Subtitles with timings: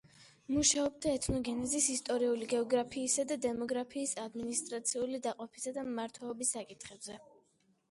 [0.53, 7.23] მუშაობდა ეთნოგენეზის, ისტორიული გეოგრაფიისა და დემოგრაფიის, ადმინისტრაციული დაყოფისა და მმართველობის საკითხებზე.